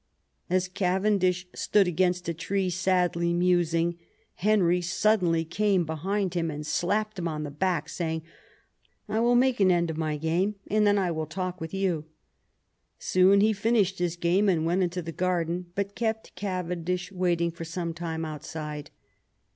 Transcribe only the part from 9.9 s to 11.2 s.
of my game, and then I